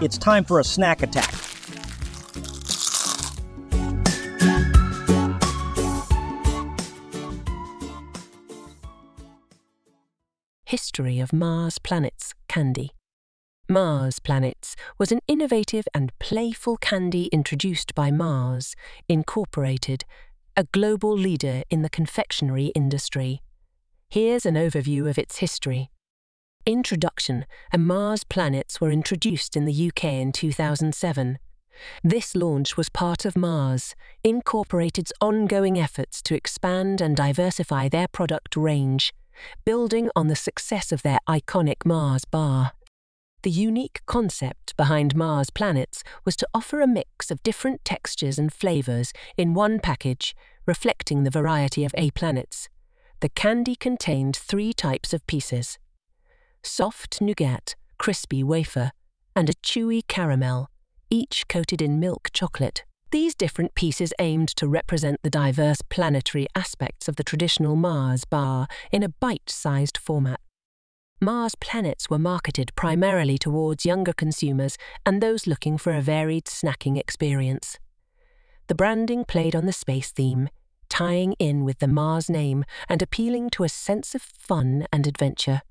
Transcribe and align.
it's 0.00 0.16
time 0.16 0.44
for 0.44 0.60
a 0.60 0.64
snack 0.64 1.02
attack. 1.02 1.34
History 10.64 11.18
of 11.18 11.32
Mars 11.32 11.78
Planets 11.78 12.32
Candy. 12.48 12.92
Mars 13.68 14.18
Planets 14.18 14.74
was 14.98 15.12
an 15.12 15.20
innovative 15.28 15.86
and 15.94 16.16
playful 16.18 16.76
candy 16.76 17.26
introduced 17.26 17.94
by 17.94 18.10
Mars, 18.10 18.74
Incorporated, 19.08 20.04
a 20.56 20.64
global 20.64 21.12
leader 21.16 21.62
in 21.70 21.82
the 21.82 21.90
confectionery 21.90 22.66
industry. 22.66 23.42
Here's 24.08 24.46
an 24.46 24.54
overview 24.54 25.08
of 25.08 25.18
its 25.18 25.38
history. 25.38 25.90
Introduction 26.70 27.46
and 27.72 27.84
Mars 27.84 28.22
Planets 28.22 28.80
were 28.80 28.92
introduced 28.92 29.56
in 29.56 29.64
the 29.64 29.88
UK 29.88 30.04
in 30.04 30.30
2007. 30.30 31.40
This 32.04 32.36
launch 32.36 32.76
was 32.76 32.88
part 32.88 33.24
of 33.24 33.36
Mars, 33.36 33.96
Incorporated's 34.22 35.12
ongoing 35.20 35.80
efforts 35.80 36.22
to 36.22 36.36
expand 36.36 37.00
and 37.00 37.16
diversify 37.16 37.88
their 37.88 38.06
product 38.06 38.54
range, 38.54 39.12
building 39.64 40.10
on 40.14 40.28
the 40.28 40.36
success 40.36 40.92
of 40.92 41.02
their 41.02 41.18
iconic 41.28 41.84
Mars 41.84 42.24
bar. 42.24 42.70
The 43.42 43.50
unique 43.50 44.02
concept 44.06 44.76
behind 44.76 45.16
Mars 45.16 45.50
Planets 45.50 46.04
was 46.24 46.36
to 46.36 46.48
offer 46.54 46.80
a 46.80 46.86
mix 46.86 47.32
of 47.32 47.42
different 47.42 47.84
textures 47.84 48.38
and 48.38 48.52
flavours 48.52 49.12
in 49.36 49.54
one 49.54 49.80
package, 49.80 50.36
reflecting 50.66 51.24
the 51.24 51.30
variety 51.30 51.84
of 51.84 51.92
A 51.96 52.12
planets. 52.12 52.68
The 53.18 53.28
candy 53.28 53.74
contained 53.74 54.36
three 54.36 54.72
types 54.72 55.12
of 55.12 55.26
pieces 55.26 55.76
soft 56.62 57.20
nougat, 57.20 57.74
crispy 57.98 58.42
wafer, 58.42 58.92
and 59.34 59.48
a 59.48 59.54
chewy 59.54 60.02
caramel, 60.06 60.68
each 61.10 61.48
coated 61.48 61.82
in 61.82 62.00
milk 62.00 62.30
chocolate. 62.32 62.84
These 63.10 63.34
different 63.34 63.74
pieces 63.74 64.12
aimed 64.20 64.48
to 64.56 64.68
represent 64.68 65.20
the 65.22 65.30
diverse 65.30 65.82
planetary 65.88 66.46
aspects 66.54 67.08
of 67.08 67.16
the 67.16 67.24
traditional 67.24 67.74
Mars 67.74 68.24
bar 68.24 68.68
in 68.92 69.02
a 69.02 69.08
bite 69.08 69.50
sized 69.50 69.98
format. 69.98 70.40
Mars 71.20 71.54
planets 71.56 72.08
were 72.08 72.18
marketed 72.18 72.72
primarily 72.76 73.36
towards 73.36 73.84
younger 73.84 74.12
consumers 74.12 74.78
and 75.04 75.20
those 75.20 75.46
looking 75.46 75.76
for 75.76 75.92
a 75.92 76.00
varied 76.00 76.44
snacking 76.44 76.96
experience. 76.96 77.78
The 78.68 78.74
branding 78.74 79.24
played 79.24 79.56
on 79.56 79.66
the 79.66 79.72
space 79.72 80.12
theme, 80.12 80.48
tying 80.88 81.34
in 81.38 81.64
with 81.64 81.80
the 81.80 81.88
Mars 81.88 82.30
name 82.30 82.64
and 82.88 83.02
appealing 83.02 83.50
to 83.50 83.64
a 83.64 83.68
sense 83.68 84.14
of 84.14 84.22
fun 84.22 84.86
and 84.92 85.06
adventure. 85.06 85.62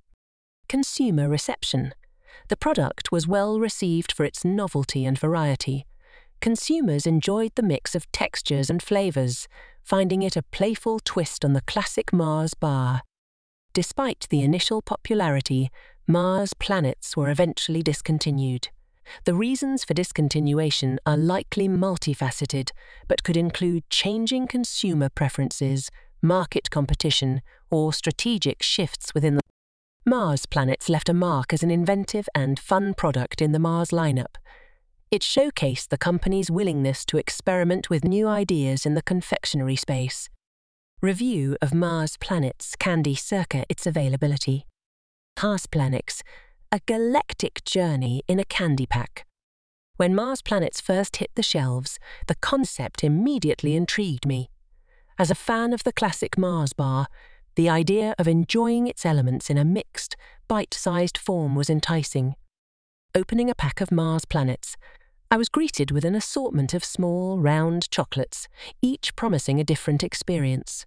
Consumer 0.70 1.28
reception. 1.28 1.96
The 2.48 2.56
product 2.56 3.12
was 3.12 3.28
well 3.28 3.60
received 3.60 4.12
for 4.12 4.24
its 4.24 4.46
novelty 4.46 5.04
and 5.04 5.18
variety. 5.18 5.88
Consumers 6.42 7.08
enjoyed 7.08 7.54
the 7.56 7.64
mix 7.64 7.96
of 7.96 8.10
textures 8.12 8.70
and 8.70 8.82
flavours, 8.82 9.48
finding 9.82 10.22
it 10.22 10.38
a 10.38 10.44
playful 10.44 11.00
twist 11.04 11.44
on 11.44 11.54
the 11.54 11.64
classic 11.64 12.14
Mars 12.14 12.54
bar. 12.54 13.02
Despite 13.74 14.28
the 14.30 14.44
initial 14.44 14.84
popularity, 14.84 15.72
Mars 16.06 16.54
planets 16.54 17.18
were 17.18 17.32
eventually 17.32 17.82
discontinued. 17.82 18.70
The 19.26 19.34
reasons 19.34 19.84
for 19.84 19.96
discontinuation 19.96 20.98
are 21.04 21.18
likely 21.18 21.68
multifaceted, 21.68 22.70
but 23.08 23.24
could 23.24 23.38
include 23.38 23.90
changing 23.90 24.46
consumer 24.46 25.10
preferences, 25.10 25.90
market 26.22 26.70
competition, 26.70 27.42
or 27.72 27.92
strategic 27.92 28.62
shifts 28.62 29.16
within 29.16 29.36
the 29.36 29.42
Mars 30.06 30.46
planets 30.46 30.88
left 30.88 31.10
a 31.10 31.14
mark 31.14 31.54
as 31.54 31.62
an 31.62 31.70
inventive 31.70 32.30
and 32.34 32.58
fun 32.58 32.94
product 32.94 33.42
in 33.42 33.52
the 33.52 33.60
Mars 33.60 33.90
lineup. 33.90 34.38
It 35.12 35.22
showcased 35.22 35.90
the 35.90 35.98
company's 35.98 36.50
willingness 36.50 37.04
to 37.06 37.18
experiment 37.18 37.90
with 37.90 38.06
new 38.06 38.28
ideas 38.28 38.86
in 38.86 38.94
the 38.94 39.02
confectionery 39.02 39.76
space. 39.76 40.30
Review 41.02 41.58
of 41.62 41.74
Mars 41.74 42.16
Planets 42.18 42.76
Candy 42.78 43.16
circa 43.16 43.66
its 43.68 43.86
availability. 43.86 44.66
Mars 45.44 45.66
Planets, 45.66 46.24
a 46.72 46.80
galactic 46.86 47.64
journey 47.66 48.24
in 48.28 48.40
a 48.40 48.46
candy 48.46 48.86
pack. 48.86 49.26
When 49.98 50.16
Mars 50.16 50.42
Planets 50.42 50.80
first 50.80 51.18
hit 51.18 51.32
the 51.36 51.44
shelves, 51.44 52.00
the 52.28 52.36
concept 52.36 53.04
immediately 53.04 53.76
intrigued 53.76 54.26
me. 54.26 54.50
As 55.18 55.30
a 55.30 55.36
fan 55.36 55.74
of 55.74 55.84
the 55.84 55.92
classic 55.92 56.38
Mars 56.38 56.72
bar, 56.72 57.08
the 57.60 57.68
idea 57.68 58.16
of 58.18 58.26
enjoying 58.26 58.88
its 58.88 59.06
elements 59.06 59.50
in 59.50 59.58
a 59.58 59.66
mixed, 59.66 60.16
bite 60.48 60.74
sized 60.74 61.18
form 61.18 61.56
was 61.56 61.70
enticing. 61.70 62.34
Opening 63.14 63.50
a 63.50 63.54
pack 63.54 63.82
of 63.82 63.92
Mars 63.92 64.24
Planets, 64.24 64.78
I 65.30 65.36
was 65.36 65.50
greeted 65.50 65.92
with 65.92 66.06
an 66.06 66.16
assortment 66.16 66.74
of 66.74 66.86
small, 66.86 67.38
round 67.38 67.92
chocolates, 67.92 68.48
each 68.82 69.14
promising 69.18 69.60
a 69.60 69.66
different 69.66 70.06
experience. 70.06 70.86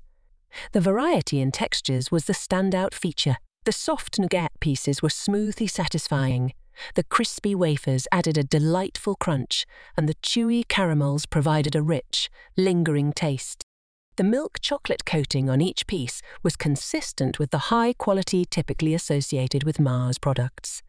The 0.72 0.80
variety 0.80 1.42
in 1.42 1.52
textures 1.52 2.10
was 2.10 2.24
the 2.24 2.32
standout 2.32 2.94
feature. 2.94 3.36
The 3.66 3.72
soft 3.72 4.18
nougat 4.18 4.52
pieces 4.58 5.02
were 5.02 5.10
smoothly 5.10 5.66
satisfying. 5.66 6.54
The 6.94 7.04
crispy 7.04 7.54
wafers 7.54 8.08
added 8.10 8.38
a 8.38 8.44
delightful 8.44 9.16
crunch, 9.16 9.66
and 9.94 10.08
the 10.08 10.16
chewy 10.22 10.66
caramels 10.66 11.26
provided 11.26 11.76
a 11.76 11.82
rich, 11.82 12.30
lingering 12.56 13.12
taste. 13.12 13.66
The 14.22 14.28
milk 14.28 14.60
chocolate 14.60 15.04
coating 15.04 15.50
on 15.50 15.60
each 15.60 15.84
piece 15.88 16.22
was 16.44 16.54
consistent 16.54 17.40
with 17.40 17.50
the 17.50 17.72
high 17.74 17.92
quality 17.92 18.44
typically 18.44 18.94
associated 18.94 19.64
with 19.64 19.80
Mars 19.80 20.16
products. 20.16 20.84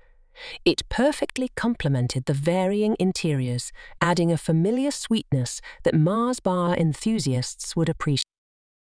It 0.63 0.87
perfectly 0.87 1.49
complemented 1.55 2.25
the 2.25 2.35
varying 2.35 2.95
interiors, 2.99 3.71
adding 3.99 4.31
a 4.31 4.37
familiar 4.37 4.91
sweetness 4.91 5.61
that 5.81 5.95
Mars 5.95 6.39
bar 6.39 6.77
enthusiasts 6.77 7.75
would 7.75 7.89
appreciate. 7.89 8.27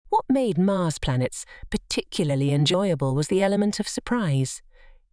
What 0.09 0.25
made 0.27 0.57
Mars 0.57 0.97
planets 0.97 1.45
particularly 1.69 2.51
enjoyable 2.51 3.13
was 3.13 3.27
the 3.27 3.43
element 3.43 3.79
of 3.79 3.87
surprise. 3.87 4.63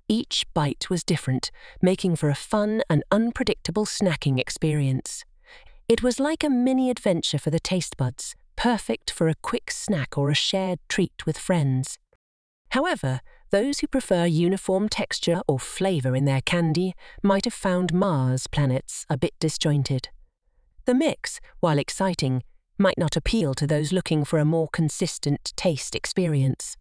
Each 0.08 0.47
bite 0.54 0.88
was 0.88 1.04
different, 1.04 1.50
making 1.82 2.16
for 2.16 2.30
a 2.30 2.34
fun 2.34 2.80
and 2.88 3.04
unpredictable 3.10 3.84
snacking 3.84 4.41
experience. 4.41 5.26
It 5.91 6.03
was 6.03 6.18
like 6.18 6.42
a 6.42 6.48
mini 6.48 6.88
adventure 6.88 7.38
for 7.38 7.50
the 7.50 7.60
taste 7.60 7.98
buds, 7.98 8.34
perfect 8.56 9.11
for 9.11 9.28
a 9.28 9.34
quick 9.43 9.71
snack 9.71 10.19
or 10.19 10.31
a 10.31 10.34
shared 10.34 10.78
treat 10.89 11.27
with 11.27 11.39
friends. 11.39 11.99
However, 12.71 13.21
those 13.50 13.78
who 13.78 13.87
prefer 13.87 14.27
uniform 14.27 14.89
texture 14.89 15.41
or 15.47 15.59
flavour 15.61 16.17
in 16.17 16.25
their 16.25 16.41
candy 16.41 16.95
might 17.22 17.45
have 17.45 17.55
found 17.55 17.95
Mars 17.95 18.47
planets 18.47 19.06
a 19.09 19.16
bit 19.16 19.34
disjointed. 19.39 20.09
The 20.84 20.95
mix, 20.95 21.41
while 21.61 21.78
exciting, 21.78 22.43
might 22.78 22.99
not 22.99 23.16
appeal 23.16 23.55
to 23.55 23.66
those 23.66 23.93
looking 23.93 24.25
for 24.25 24.39
a 24.39 24.45
more 24.45 24.69
consistent 24.69 25.53
taste 25.56 25.95
experience. 25.95 26.77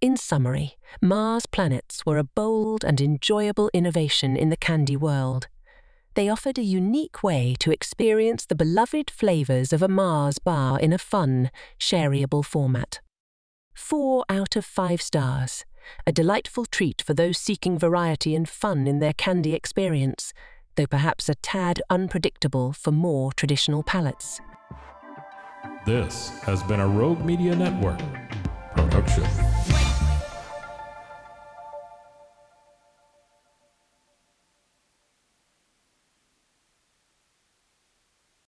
In 0.00 0.16
summary, 0.16 0.76
Mars 1.00 1.46
planets 1.46 2.04
were 2.04 2.18
a 2.18 2.24
bold 2.24 2.84
and 2.84 3.00
enjoyable 3.00 3.70
innovation 3.72 4.36
in 4.36 4.50
the 4.50 4.56
candy 4.56 4.96
world. 4.96 5.48
They 6.14 6.28
offered 6.28 6.58
a 6.58 6.62
unique 6.62 7.24
way 7.24 7.56
to 7.58 7.72
experience 7.72 8.46
the 8.46 8.54
beloved 8.54 9.10
flavours 9.10 9.72
of 9.72 9.82
a 9.82 9.88
Mars 9.88 10.38
bar 10.38 10.78
in 10.78 10.92
a 10.92 10.98
fun, 10.98 11.50
shareable 11.78 12.44
format. 12.44 13.00
Four 13.74 14.24
out 14.28 14.54
of 14.54 14.64
five 14.64 15.02
stars, 15.02 15.64
a 16.06 16.12
delightful 16.12 16.66
treat 16.66 17.02
for 17.02 17.14
those 17.14 17.36
seeking 17.36 17.78
variety 17.78 18.36
and 18.36 18.48
fun 18.48 18.86
in 18.86 19.00
their 19.00 19.12
candy 19.12 19.54
experience, 19.54 20.32
though 20.76 20.86
perhaps 20.86 21.28
a 21.28 21.34
tad 21.34 21.82
unpredictable 21.90 22.72
for 22.72 22.92
more 22.92 23.32
traditional 23.32 23.82
palates. 23.82 24.40
This 25.84 26.30
has 26.42 26.62
been 26.62 26.80
a 26.80 26.86
Rogue 26.86 27.24
Media 27.24 27.56
Network 27.56 28.00
production. 28.76 29.24